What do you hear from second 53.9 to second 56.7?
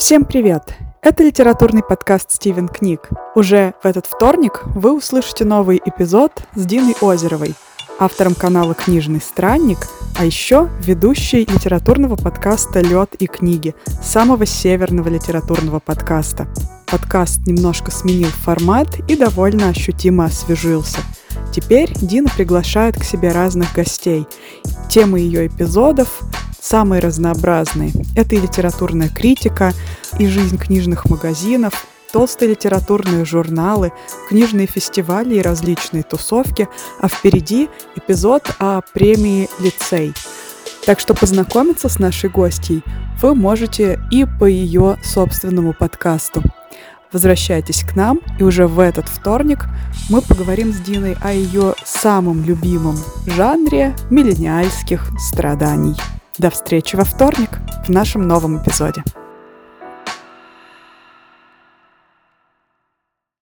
миллениальских страданий. До